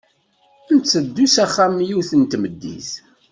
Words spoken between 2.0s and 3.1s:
n tmeddit.